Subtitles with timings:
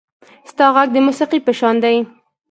[0.49, 1.95] •ستا غږ د موسیقۍ په شان دی.